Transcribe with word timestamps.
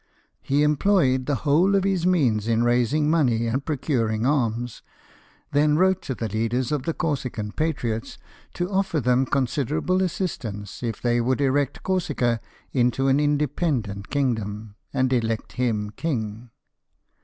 He 0.41 0.63
employed 0.63 1.27
the 1.27 1.35
whole 1.45 1.75
of 1.75 1.83
his 1.83 2.07
means 2.07 2.47
in 2.47 2.63
raising 2.63 3.07
money 3.07 3.45
and 3.45 3.63
procuring 3.63 4.25
arms; 4.25 4.81
then 5.51 5.77
wrote 5.77 6.01
to 6.01 6.15
the 6.15 6.27
leaders 6.27 6.71
of 6.71 6.85
the 6.87 6.93
Corsican 6.95 7.51
patriots 7.51 8.17
to 8.55 8.67
offer 8.71 8.99
them 8.99 9.27
considerable 9.27 10.01
assist 10.01 10.43
ance 10.43 10.81
if 10.81 11.03
they 11.03 11.21
would 11.21 11.39
erect 11.39 11.83
Corsica 11.83 12.41
into 12.71 13.09
an 13.09 13.19
independent 13.19 14.05
THEODORE, 14.09 14.09
59 14.09 14.09
kingdom, 14.09 14.75
and 14.91 15.13
elect 15.13 15.51
him 15.51 15.91
king. 15.91 16.49